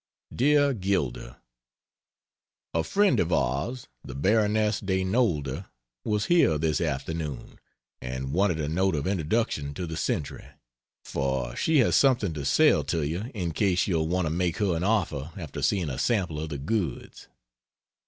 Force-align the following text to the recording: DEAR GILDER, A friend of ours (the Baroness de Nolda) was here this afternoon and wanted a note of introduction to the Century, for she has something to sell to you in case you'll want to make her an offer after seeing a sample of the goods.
DEAR 0.35 0.73
GILDER, 0.73 1.37
A 2.73 2.83
friend 2.83 3.19
of 3.19 3.31
ours 3.31 3.87
(the 4.03 4.15
Baroness 4.15 4.79
de 4.79 5.03
Nolda) 5.03 5.69
was 6.03 6.25
here 6.25 6.57
this 6.57 6.81
afternoon 6.81 7.59
and 8.01 8.33
wanted 8.33 8.59
a 8.59 8.67
note 8.67 8.95
of 8.95 9.05
introduction 9.05 9.75
to 9.75 9.85
the 9.85 9.95
Century, 9.95 10.47
for 11.05 11.55
she 11.55 11.77
has 11.81 11.95
something 11.95 12.33
to 12.33 12.45
sell 12.45 12.83
to 12.85 13.05
you 13.05 13.29
in 13.35 13.51
case 13.51 13.85
you'll 13.85 14.07
want 14.07 14.25
to 14.25 14.31
make 14.31 14.57
her 14.57 14.75
an 14.75 14.83
offer 14.83 15.33
after 15.37 15.61
seeing 15.61 15.91
a 15.91 15.99
sample 15.99 16.39
of 16.39 16.49
the 16.49 16.57
goods. 16.57 17.27